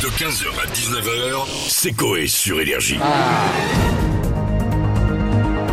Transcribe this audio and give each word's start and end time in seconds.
De 0.00 0.06
15h 0.06 0.46
à 0.62 0.66
19h, 0.72 1.46
c'est 1.68 1.92
Coé 1.92 2.26
sur 2.26 2.58
Énergie. 2.58 2.98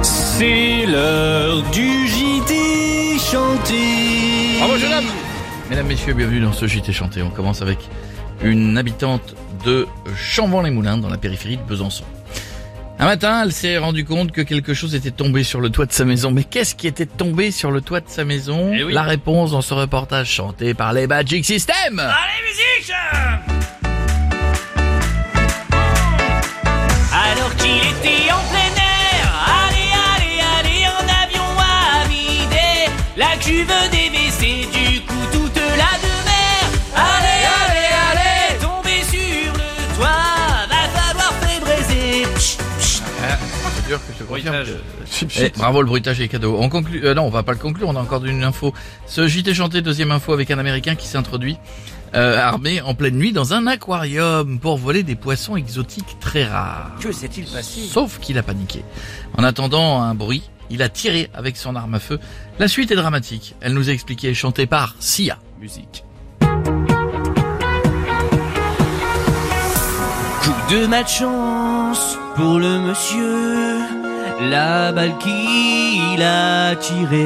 C'est 0.02 0.86
l'heure 0.86 1.62
du 1.72 2.08
JT 2.10 3.20
chanté. 3.20 4.58
Bravo 4.60 4.78
jeune 4.78 4.92
homme 4.92 5.06
Mesdames, 5.70 5.88
Messieurs, 5.88 6.14
bienvenue 6.14 6.42
dans 6.42 6.52
ce 6.52 6.68
JT 6.68 6.92
chanté. 6.92 7.22
On 7.22 7.30
commence 7.30 7.62
avec 7.62 7.78
une 8.42 8.78
habitante 8.78 9.34
de 9.64 9.88
Chambon-les-Moulins 10.18 10.98
dans 10.98 11.10
la 11.10 11.18
périphérie 11.18 11.56
de 11.56 11.64
Besançon. 11.64 12.04
Un 13.00 13.06
matin, 13.06 13.44
elle 13.46 13.54
s'est 13.54 13.78
rendue 13.78 14.04
compte 14.04 14.34
que 14.34 14.42
quelque 14.42 14.74
chose 14.74 14.94
était 14.94 15.12
tombé 15.12 15.46
sur 15.46 15.62
le 15.62 15.70
toit 15.70 15.86
de 15.86 15.94
sa 15.94 16.04
maison. 16.04 16.32
Mais 16.32 16.44
qu'est-ce 16.44 16.76
qui 16.76 16.88
était 16.88 17.06
tombé 17.06 17.52
sur 17.52 17.72
le 17.72 17.80
toit 17.80 18.02
de 18.02 18.10
sa 18.10 18.26
maison? 18.26 18.74
Eh 18.74 18.84
oui. 18.84 18.94
La 18.94 19.04
réponse 19.04 19.52
dans 19.52 19.62
ce 19.62 19.74
reportage 19.74 20.30
chanté 20.30 20.74
par 20.74 20.92
les 20.92 21.08
Magic 21.08 21.46
System 21.46 22.00
Allez, 22.00 22.46
musique 22.46 23.57
la 33.18 33.36
cuve 33.38 33.68
des 33.92 34.10
du 34.10 35.02
coup 35.02 35.14
toute 35.32 35.56
la 35.56 35.98
demeure. 36.06 36.70
Allez, 36.96 37.44
allez, 37.58 37.90
allez, 38.12 38.60
tomber 38.60 39.02
sur 39.04 39.54
le 39.54 39.96
toit, 39.96 40.68
va 40.70 41.00
falloir 41.00 41.34
faire 41.34 41.62
braiser. 41.62 42.24
Psh, 42.36 42.58
psh. 42.80 43.02
C'est 43.76 43.88
dur 43.88 44.00
que 44.00 44.14
je 44.14 44.18
te 44.20 44.24
confirme 44.24 44.56
Bruitage. 44.56 45.28
que- 45.38 45.44
Eh, 45.44 45.50
bravo, 45.58 45.82
le 45.82 45.88
bruitage 45.88 46.22
est 46.22 46.28
cadeau. 46.28 46.58
On 46.60 46.70
conclut, 46.70 47.04
euh, 47.06 47.14
non, 47.16 47.24
on 47.24 47.30
va 47.30 47.44
pas 47.44 47.54
le 47.54 47.58
conclure, 47.58 47.88
on 47.90 47.96
a 47.96 48.00
encore 48.02 48.24
une 48.26 48.44
info. 48.44 48.74
Ce 49.08 49.28
JT 49.28 49.54
chanté, 49.54 49.82
deuxième 49.82 50.12
info 50.12 50.34
avec 50.34 50.52
un 50.52 50.60
Américain 50.60 50.96
qui 50.96 51.08
s'introduit 51.08 51.58
euh, 52.16 52.38
armé 52.40 52.82
en 52.82 52.94
pleine 52.94 53.16
nuit 53.16 53.34
dans 53.34 53.54
un 53.54 53.68
aquarium 53.68 54.60
pour 54.60 54.78
voler 54.78 55.04
des 55.04 55.16
poissons 55.16 55.58
exotiques 55.58 56.18
très 56.22 56.46
rares. 56.46 56.92
Que 57.02 57.12
s'est-il 57.12 57.46
passé? 57.46 57.82
Sauf 57.82 58.20
qu'il 58.20 58.38
a 58.38 58.44
paniqué. 58.44 58.84
En 59.38 59.44
attendant 59.44 60.02
un 60.02 60.16
bruit, 60.16 60.44
il 60.70 60.82
a 60.82 60.90
tiré 60.90 61.30
avec 61.34 61.58
son 61.58 61.76
arme 61.76 61.96
à 61.96 62.00
feu. 62.00 62.20
La 62.60 62.68
suite 62.68 62.92
est 62.92 62.96
dramatique. 62.96 63.56
Elle 63.62 63.74
nous 63.74 63.90
a 63.90 63.94
expliqué, 63.94 64.34
chantée 64.34 64.66
par 64.66 64.96
Sia. 65.00 65.38
Musique. 65.60 66.04
Coup 70.42 70.74
de 70.74 70.86
malchance 70.88 72.18
pour 72.36 72.60
le 72.60 72.80
monsieur. 72.80 73.80
La 74.40 74.92
balle 74.92 75.18
qu'il 75.18 76.22
a 76.22 76.76
tirée 76.76 77.26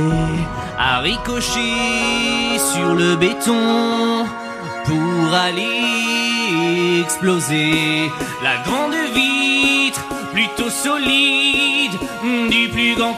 a 0.78 1.00
ricoché 1.00 2.58
sur 2.74 2.96
le 2.96 3.18
béton 3.18 4.26
pour 4.86 5.34
aller 5.34 7.02
exploser. 7.02 8.10
La 8.42 8.58
grande 8.64 8.94
vitre, 9.14 9.61
plutôt 10.34 10.70
solide, 10.70 11.98
du 12.50 12.70
plus 12.70 12.96
grand 12.96 13.18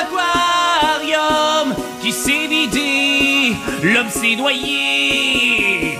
aquarium 0.00 1.74
qui 2.02 2.12
s'est 2.12 2.46
vidé. 2.48 3.54
L'homme 3.82 4.10
s'est 4.10 4.36
noyé 4.36 5.95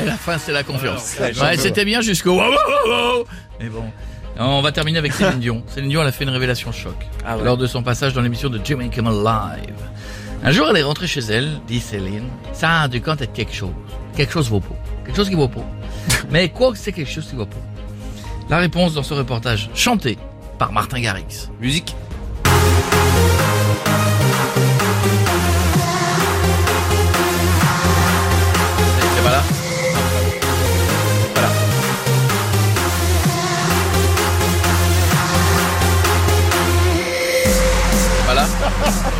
l'aquarium. 0.00 0.06
La 0.08 0.16
fin, 0.16 0.38
c'est 0.38 0.52
la 0.52 0.62
confiance. 0.62 1.16
Ouais, 1.20 1.38
Ouais, 1.40 1.56
c'était 1.56 1.84
bien 1.84 2.00
jusqu'au... 2.00 2.40
Mais 3.60 3.68
bon... 3.68 3.84
On 4.38 4.60
va 4.60 4.70
terminer 4.70 4.98
avec 4.98 5.14
Céline 5.14 5.40
Dion. 5.40 5.62
Céline 5.74 5.88
Dion, 5.88 6.02
elle 6.02 6.08
a 6.08 6.12
fait 6.12 6.24
une 6.24 6.30
révélation 6.30 6.70
choc 6.70 6.94
Ah 7.24 7.38
ouais. 7.38 7.44
lors 7.44 7.56
de 7.56 7.66
son 7.66 7.82
passage 7.82 8.12
dans 8.12 8.20
l'émission 8.20 8.50
de 8.50 8.60
Jimmy 8.62 8.90
Kimmel 8.90 9.14
Live. 9.22 9.74
Un 10.44 10.52
jour, 10.52 10.66
elle 10.68 10.76
est 10.76 10.82
rentrée 10.82 11.06
chez 11.06 11.20
elle, 11.20 11.58
dit 11.66 11.80
Céline. 11.80 12.28
Ça 12.52 12.82
a 12.82 12.88
dû 12.88 13.00
compte 13.00 13.22
être 13.22 13.32
quelque 13.32 13.54
chose? 13.54 13.70
Quelque 14.14 14.32
chose 14.34 14.50
vaut 14.50 14.60
pas. 14.60 14.76
Quelque 15.06 15.16
chose 15.16 15.30
qui 15.30 15.34
vaut 15.34 15.48
pas. 15.48 15.64
Mais 16.30 16.50
quoi 16.50 16.70
que 16.72 16.76
c'est 16.78 16.92
quelque 16.92 17.10
chose 17.10 17.26
qui 17.26 17.34
vaut 17.34 17.46
pas 17.46 17.56
La 18.50 18.58
réponse 18.58 18.92
dans 18.92 19.02
ce 19.02 19.14
reportage, 19.14 19.70
chanté 19.74 20.18
par 20.58 20.70
Martin 20.70 21.00
Garrix. 21.00 21.48
Musique. 21.58 21.96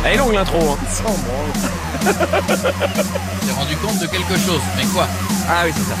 Elle 0.05 0.13
est 0.13 0.17
longue 0.17 0.33
l'intro. 0.33 0.59
Hein. 0.71 0.77
T'es 2.03 3.51
rendu 3.53 3.75
compte 3.77 3.99
de 3.99 4.07
quelque 4.07 4.37
chose. 4.37 4.61
Mais 4.77 4.85
quoi? 4.85 5.07
Ah 5.49 5.63
oui, 5.65 5.71
c'est 5.75 5.83
ça. 5.83 5.95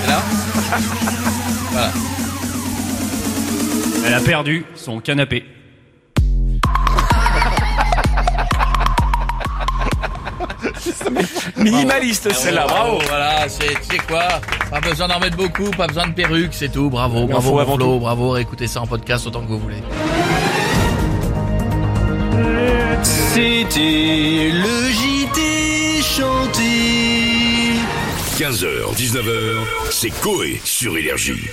C'est 0.00 0.08
là? 0.10 0.22
Voilà. 1.72 1.90
Elle 4.06 4.14
a 4.14 4.20
perdu 4.20 4.64
son 4.74 5.00
canapé. 5.00 5.44
Minimaliste 11.56 12.32
celle-là, 12.32 12.66
bravo. 12.66 12.98
Voilà, 13.08 13.48
c'est, 13.48 13.74
tu 13.80 13.96
sais 13.96 13.98
quoi? 13.98 14.24
Pas 14.70 14.80
besoin 14.80 15.08
d'en 15.08 15.18
mettre 15.20 15.36
beaucoup, 15.36 15.70
pas 15.70 15.86
besoin 15.86 16.06
de 16.08 16.12
perruque, 16.12 16.52
c'est 16.52 16.70
tout. 16.70 16.90
Bravo, 16.90 17.26
bravo, 17.26 17.76
Flo, 17.76 17.98
bravo. 17.98 18.36
Écoutez 18.36 18.66
ça 18.66 18.80
en 18.82 18.86
podcast 18.86 19.26
autant 19.26 19.42
que 19.42 19.48
vous 19.48 19.58
voulez. 19.58 19.82
C'était 23.38 24.50
le 24.50 24.90
JT 24.90 26.02
chanté. 26.02 27.78
15h, 28.36 28.96
19h, 28.96 29.64
c'est 29.90 30.10
Coé 30.10 30.60
sur 30.64 30.98
Énergie. 30.98 31.48